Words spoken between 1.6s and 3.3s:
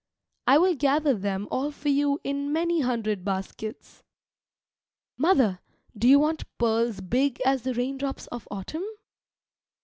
for you in many hundred